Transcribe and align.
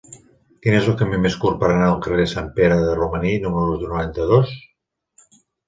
Quin 0.61 0.77
és 0.77 0.87
el 0.93 0.95
camí 1.01 1.19
més 1.25 1.37
curt 1.43 1.59
per 1.63 1.69
anar 1.73 1.91
al 1.91 2.01
carrer 2.07 2.17
de 2.23 2.27
Sant 2.33 2.49
Pere 2.57 2.81
de 2.89 2.97
Romaní 3.03 3.37
número 3.47 3.79
noranta-dos? 3.85 4.59